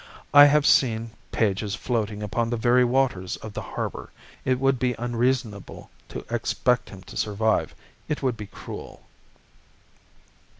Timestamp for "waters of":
2.83-3.53